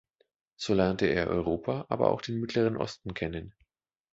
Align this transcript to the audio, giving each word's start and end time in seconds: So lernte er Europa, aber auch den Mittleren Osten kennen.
So 0.55 0.73
lernte 0.73 1.05
er 1.05 1.27
Europa, 1.27 1.85
aber 1.89 2.09
auch 2.09 2.23
den 2.23 2.39
Mittleren 2.39 2.75
Osten 2.75 3.13
kennen. 3.13 3.53